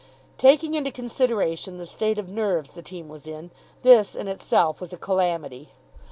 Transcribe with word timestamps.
Taking 0.39 0.73
into 0.73 0.89
consideration 0.89 1.77
the 1.77 1.85
state 1.85 2.17
of 2.17 2.27
nerves 2.27 2.71
the 2.71 2.81
team 2.81 3.07
was 3.07 3.27
in, 3.27 3.51
this 3.83 4.15
in 4.15 4.27
itself 4.27 4.81
was 4.81 4.91
a 4.91 4.97
calamity. 4.97 5.73